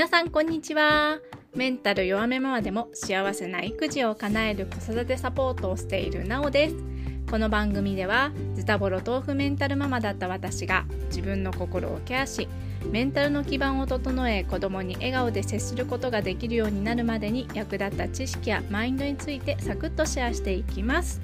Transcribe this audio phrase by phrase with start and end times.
[0.00, 1.18] 皆さんこんにちは。
[1.54, 6.76] メンタル弱めママでも幸せな育児を叶える子育てサポートをしているなおです。
[7.30, 12.48] この番組ではズタボロ豆腐メンタルママだった私が自分の心をケアし
[12.90, 21.20] メンタルの基盤を整え子供に笑顔で接することができるようになるまでに役立った知識やマインドについてサクッとシェアしていきます。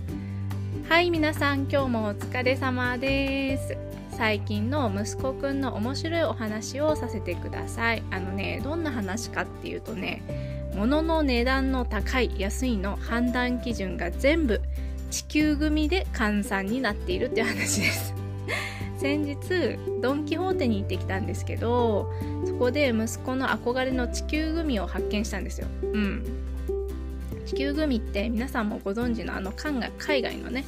[0.87, 3.86] はい皆さん今日もお疲れ様です。
[4.17, 8.03] 最近の息子くんの面白いお話をさせてください。
[8.11, 14.63] あのねどんな話かっていうとね物の値段の高い安いの判断基準が全部
[15.11, 18.15] 地球組で換算になっているっていう話です。
[18.97, 19.37] 先日
[20.01, 22.11] ドン・キホーテに行ってきたんですけど
[22.47, 25.67] そこで息子の憧れの地球グミを発見したんですよ。
[25.93, 26.25] うん。
[27.45, 30.65] 地球グミって皆さんもご存知のあの海外のね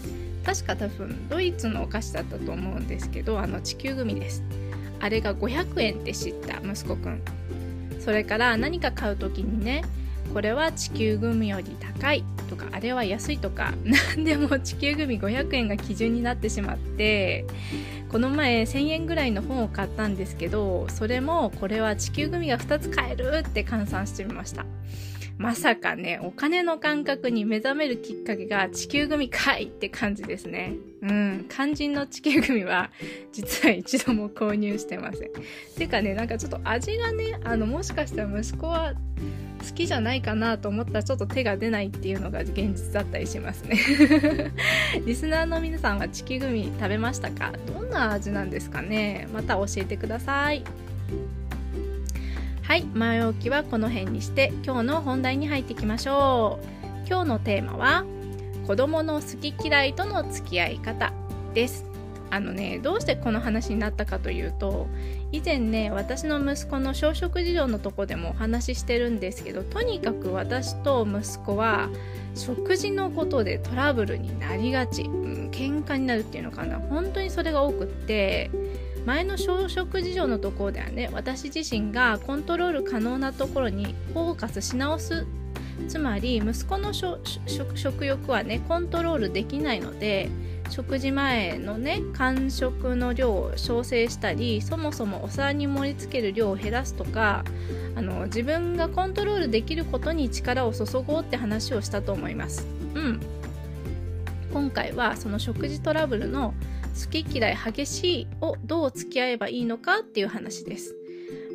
[0.49, 4.43] 確か多分ドイツのお菓子だったと思うんですけどあの地球グミです。
[4.99, 7.21] あれが500円って知った息子くん。
[8.01, 9.85] それから何か買う時にね
[10.33, 13.75] これは地球グミより高いとかあれは安いとか
[14.17, 17.45] 何でも地球グミ500円が基準になってしまって
[18.09, 24.65] この前1000円ぐらいの本を買ったんですけどそれもこれは地球グミが2つ買えるって換算してみました。
[25.39, 30.75] まさかね、お金の感覚に目覚めるきっかけが地球組かいって感じですね。
[31.01, 32.91] うん、肝心の地球組は
[33.33, 35.31] 実は一度も購入してません。
[35.79, 38.95] てかね、なんかちょっと味がね、あの、もしかしたら息子は
[39.65, 43.77] 好きじゃないかなと思ったらちょっと手が出ないっていうのが現実だったりしますね
[45.05, 47.53] リスナーの皆さんは地球グミ食べましたか？
[47.67, 49.27] どんな味なんですかね？
[49.33, 50.63] また教えてください。
[52.69, 56.67] はい前置きはこの辺にして今日の本題に入っていきましょう。
[57.09, 58.05] 今日のテーマは
[58.67, 61.15] 子供の好き嫌いとの付き合い方
[61.55, 61.87] です。
[62.29, 64.87] あのねどうしてこの話になったかというと
[65.33, 71.89] 以前ね私の息子の朝食事情のとこでもお話ししてるんですけどとにかく私と息子は
[72.35, 76.79] 食事のことでトラブルになりがち、うん、喧嘩になるっていうのかな。
[76.81, 78.51] 本当にそれが多くって
[79.09, 81.09] 前の小食事情のところではね。
[81.15, 85.27] 私自身がコントロール可能なところにフォーカスし直す。
[85.89, 90.29] つまり息子の食欲はねコントロールできないので
[90.69, 97.45] 食事前のね間食の量を調整したりそもそもお皿に盛り付ける量を減らすとか
[97.95, 102.67] あの自分がコントロールできることに力を注ごうって話をしたと思います。
[102.95, 103.21] うん、
[104.53, 106.53] 今回はその食事トラブルの
[106.99, 110.97] 好き嫌い激しいをどう付き合えばいいのかっていう話です。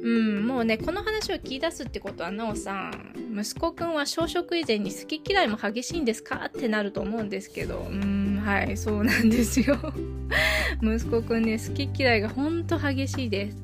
[0.03, 9.77] うん、もうね、この話を聞き出すってことは、なおさん、息子くんは朝食以前に好き嫌いも激しいんですかってなると思うんですけど、うん、はい、そうなんですよ。
[10.83, 13.57] 息子くんね、好き嫌いがほんと激しいです。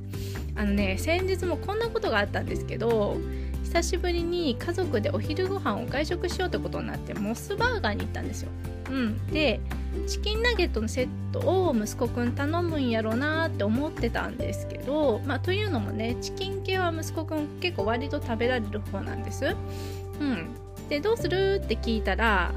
[0.55, 3.17] あのね、先日もこんなことがあったんですけど、
[3.63, 8.49] 久しぶりに家族でお昼ご飯を外食しようってことになってモスバーガーに行ったんですよ。
[8.89, 9.59] うん、で
[10.09, 19.55] チキンナゲットのセットを息子くん頼むんやろうなって思ってたんですけど、まあ、というのもねチキン系は息子くん結構割と食べられる方なんです。
[20.19, 20.49] うん、
[20.89, 22.51] でどうするって聞いたら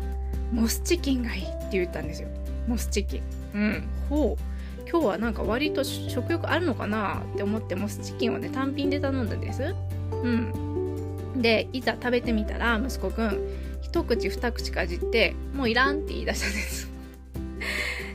[0.51, 2.29] モスチキンがいいって言ったんですよ。
[2.67, 3.23] モスチキン。
[3.55, 9.75] うん、ほう今日はなんか割と食欲あるのかなって思ってモスチキンをね単品で頼んだんです。
[10.11, 13.39] うん、でいざ食べてみたら息子くん
[13.83, 16.93] 一口二口かじってもういらんって言い出したんです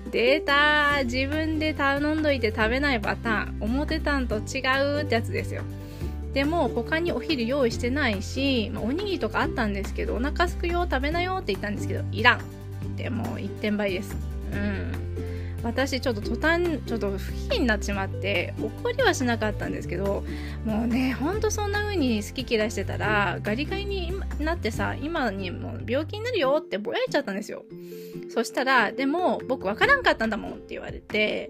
[0.07, 4.61] 出た自分で頼んどいて食べないパターン思ってたんと違
[4.99, 5.63] うってやつですよ。
[6.33, 12.41] でも他にお昼用意してないし、まあ、おにぎりとかあったんですけどお腹すくよ食べなよって言ったんですけどいらん。
[12.95, 14.15] でも一点倍です。
[14.53, 14.91] うん。
[15.63, 20.23] 私ちょっと途端ちょっと不機嫌になってしまって怒りはしなかったんですけど
[20.65, 27.65] もうねほんとそんな風に好き嫌いしてたらガリガリになってさ今にも病気になるよってぼやいちゃったんですよ。
[28.33, 31.49] そしたらでも僕わからんかったんだもんって言われて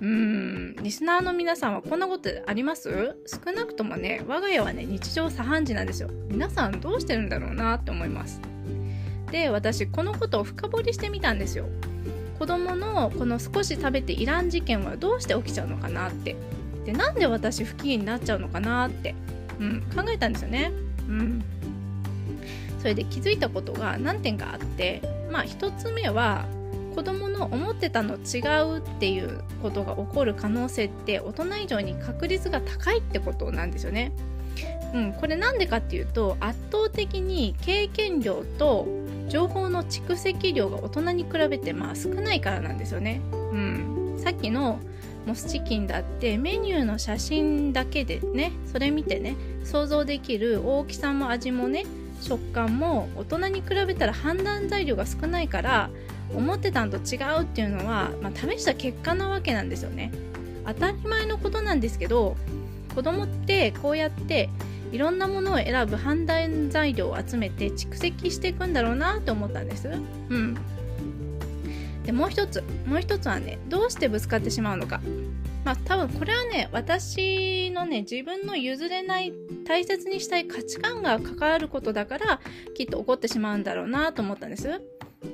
[0.00, 3.16] うーんリスナーの皆さんはこんなことあります？
[3.26, 6.10] 少なくともね我が家はね日常茶飯事なんですよ。
[6.28, 8.40] 皆さんどうしてるんだろうなって思います。
[9.30, 11.66] で私このことを深掘りしてみたんですよ。
[12.38, 16.36] 子供のこの少し食べていらん事件はどうして起きちゃうのかなって
[16.84, 19.14] でなんで私不機嫌になっちゃうのかなって、
[19.58, 20.72] うん、考えたんですよね。
[21.08, 21.44] うん、
[22.78, 26.44] それで気づいたことが何点かあってまあ1つ目は
[26.94, 28.38] 子供の思ってたの違
[28.76, 34.12] うっていうことが起こる可能性って大人以上に確率が高いってことなんですよね。
[34.94, 38.86] うん、これなんでかっていうと圧倒的に経験量と
[39.28, 43.20] 情報の蓄積量が大人に比べてまあ少ないからなんですよね。
[43.32, 44.78] うん、さっきの
[45.26, 51.84] モスチキンだってメニューの写真だけでねそれ見てね想像できる大きさも味もね
[52.20, 55.90] 食感も大人に比べたら判断材料が少ないから
[56.34, 60.12] 思ってたんと違うっていうのは、まあ、試した結果なわけなんですよね
[60.66, 62.36] 当たり前のことなんですけど
[62.94, 64.48] 子供ってこうやって
[64.92, 69.88] いろんなものを選ぶ判断材料を集めて蓄積していくんだろうなと思ったんです。
[69.88, 70.56] うん。
[72.04, 72.62] でもう一つ。
[72.86, 75.00] もう一つはねどうしてぶつかってしまうのか。
[75.64, 79.32] まあ多分これはね私のね自分の譲れない
[79.66, 82.40] 大切にしたい価値観が関わることだから
[82.74, 84.82] きっと起こってしまうんだろうなと思ったんです。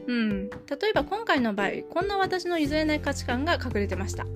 [0.06, 0.48] うん。
[0.48, 0.56] 例
[0.90, 4.26] えば今回の場合こんな私の譲れない価値観が隠れてました。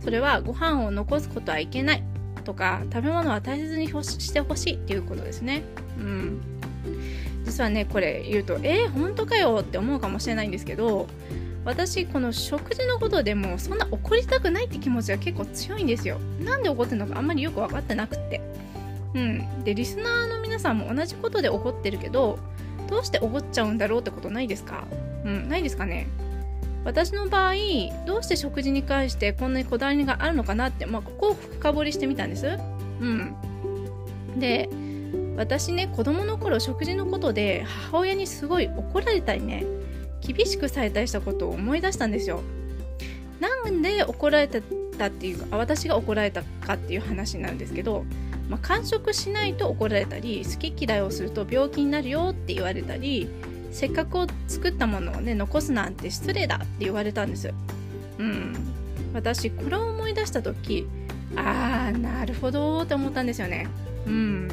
[0.00, 2.13] それはご飯を残すことはいけない。
[2.44, 5.64] とか食べ物は大切にしてほしいっていうことですね。
[5.98, 6.40] うん。
[7.44, 11.06] 実はねこれ言うとえー、本当かよって思うかもしれないんですけど
[11.64, 16.18] 私この食事のことでもそんな怒りたくないって気持ちが結構強いんですよ。
[16.40, 18.40] なんで怒ってるのかあんまりよく分かってなくって。
[19.14, 19.64] うん。
[19.64, 22.38] でリスナーの皆さんも同じことで怒ってるけど
[22.88, 24.84] どうして怒っちゃうんだろうってことないですか？
[25.24, 25.48] うん。
[25.48, 26.06] ないですかね？
[26.84, 27.54] 私の場合
[28.06, 32.58] どうして食事に関してこんなにこだわりがあるのかなって、まあ、ここを深掘りしてみたんです
[33.00, 33.34] うん
[34.38, 34.68] で
[35.36, 39.64] 私ね子供の頃食事のことで母親にすごい怒られたりね
[40.20, 42.40] 厳しくされたりしたことを思い出したんですよ。
[43.40, 48.04] なんで怒られたっていうか私が怒られたかっていう話なんですけど、
[48.48, 53.28] まあ、完食しないと怒られたり好き嫌いをすると病気になるよって言われたり
[53.74, 57.52] せっかく作ったものをね残すなんて失礼だって言われたんです。
[58.18, 58.54] うん、
[59.12, 60.86] 私これを思い出した時
[61.34, 63.66] あーなるほどって思ったんですよね。
[64.06, 64.48] うん、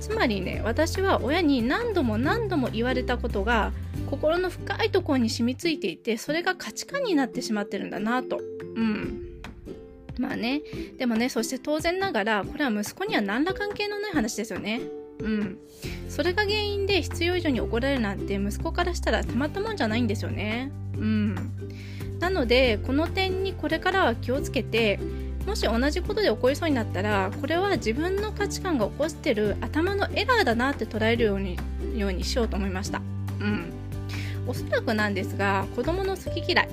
[0.00, 3.72] つまりね私は親に何度も何度も言われたことが
[4.10, 8.40] 心の深いところに染みついていてそれが価値観になってしまってるんだなと。
[8.74, 9.26] うん。
[10.18, 10.62] まあね。
[10.98, 14.80] でもねそして当然ながらこれは息子には何ら関係のない話ですよね。
[15.20, 15.58] うん。
[16.10, 20.72] それが原因で必要以上に怒られるなんて息子からしたらたまったもんじゃないんですよね。
[20.98, 21.34] うん。
[22.18, 24.98] なのでこの点にこれからは気をつけて
[25.46, 31.56] もし同じことで起こりそうになったらこれは自分の価値観が起こしてる頭のエラーだなって捉えるように
[31.96, 33.00] ようにしようと思いました。
[33.40, 33.72] うん。
[34.46, 36.68] おそらくなんですが子供の好き嫌い。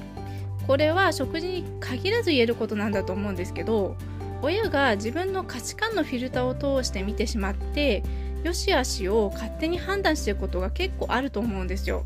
[0.66, 3.96] これは食事に限らず言えることなんだと思うんですけど
[4.42, 8.04] 親が自分の価値観のフィルターを通して見てしまって
[8.44, 12.04] 良し悪しを勝手に判断していることが結構あると思うんですよ。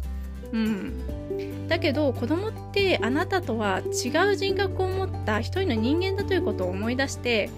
[0.53, 7.49] うん、だけど子供ってあなたとは違う人格を持った一人の人間だということを思い出して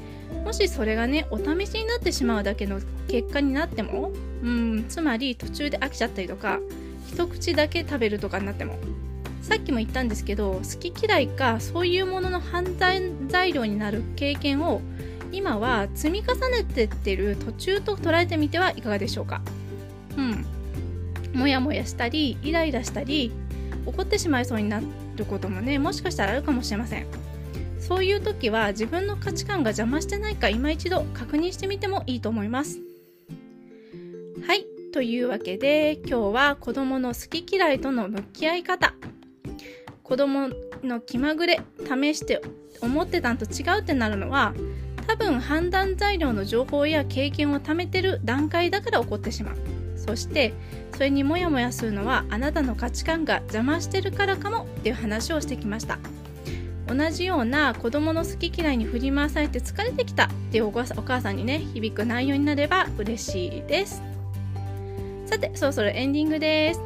[0.46, 4.12] もしそれがねお試しになってしまうだけの結果になっても、
[4.44, 6.60] うん、つまり途中で飽きちゃったりとか
[7.08, 8.78] 一口だけ食べるとかになっても。
[9.42, 14.82] さっきも言ったんですけど好き嫌いかそういうものの犯罪材料になる経験を
[15.34, 19.42] 今は積み重ねてってる途中と捉えてみてはいかがでしょうか？
[20.18, 20.46] うん。
[21.34, 23.32] もやもやしたりイライラしたり
[23.86, 24.80] 怒ってしまいそうにな
[25.16, 27.08] ることもねもしかしたらあるかもしれません。
[27.80, 32.80] そういう時は自分の価値観が邪魔してないか今一度確認してみてもいいと思います。
[34.48, 34.66] はい。
[34.94, 38.94] というわけで今日は子供の好き嫌いとの向き合い方。
[40.04, 40.50] 子供
[40.84, 42.42] の気まぐれ試して
[42.82, 44.54] 思ってたんと違うってなるのは
[45.06, 49.56] 多分判断材料の情報や経験を貯めてる段階だから起こってしまう。
[49.96, 50.54] そして
[50.94, 55.98] それにモヤモヤするのはあなたの価値観が邪魔してるからかもっていう話をしてきました。
[56.88, 64.04] 同じような子供の好き嫌いに振り回されて疲れてきたっていうお母さんにね響く内容になれば嬉しいです。
[65.26, 66.82] さてそろそろエンディングです。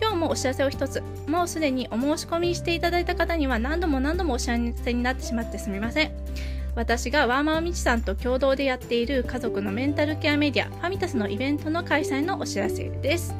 [0.00, 1.02] 今日もお知らせを一つ。
[1.26, 6.12] もうすでにお申し込みしていただいた方には何度も何度もお知らせになってしまってすみません。
[6.74, 13.34] 私がワーマーみちさんと共同でやっている家族のメンタルケアメディアファミタスのイベントの開催のお知らせです。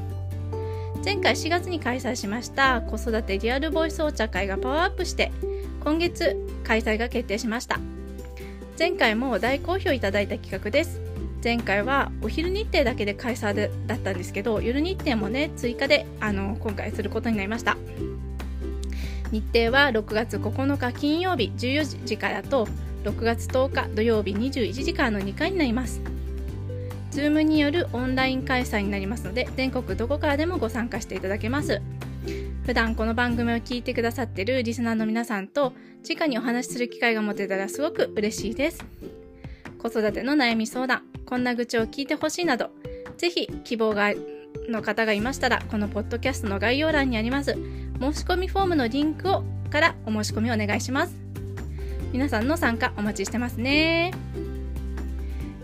[1.05, 5.31] 前回4月に開催しました子育てリアルボイスお茶会がパワーアップして
[5.81, 7.79] 今月開催が決定しました。
[8.79, 11.01] 前回も大好評いただいた企画です。
[11.43, 17.77] 前回はお昼日程だけで開催だったんですけど夜日程もね追加であの今回することになりました。
[19.31, 22.67] 日程は6月9日金曜日14時からと
[23.05, 26.01] 6月10日土曜日21時からの2回になります。
[27.13, 31.81] Zoom によるオンライン開催になりますので全国どこからでもご参加していただけます。
[32.65, 35.73] 普段この番組を聞いてくださってるリスナーの皆さんと
[36.09, 38.85] 直にお話しする機会が持てたらすごく嬉しいです。
[39.79, 42.71] 子育ての悩み相談こんな愚痴を聞いてほしいなど
[43.17, 44.13] ぜひ希望が
[44.69, 47.53] の方がいましたらこのポッドキャストの概要欄にあります
[48.01, 51.28] 申し込みフォームのリンクをからお申し込みお願いします。
[52.13, 54.13] 皆さんの参加お待ちしてますね。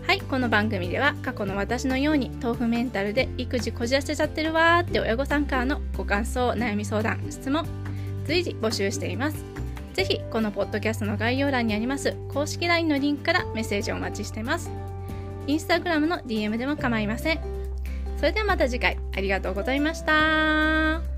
[0.05, 7.65] はいこの番組では過去の私のように豆腐メンタルで育児こじらせちゃってるわーって親御さんからのご感想悩み相談質問
[8.25, 9.43] 随時募集しています。
[9.93, 14.69] ぜひこのポッドキャストの概要欄にあります公式 LINE のリンクからメッセージをお待ちしてます。
[15.47, 17.39] インスタグラムの DM でも構いません。
[18.17, 18.97] それではまた次回。
[19.15, 21.14] ありがとうございました。